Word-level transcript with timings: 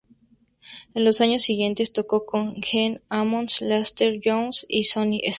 En 0.95 1.05
los 1.05 1.21
años 1.21 1.43
siguientes, 1.43 1.93
tocó 1.93 2.25
con 2.25 2.55
Gene 2.63 3.01
Ammons, 3.09 3.61
Lester 3.61 4.19
Young 4.19 4.51
y 4.67 4.85
Sonny 4.85 5.19
Stitt. 5.19 5.29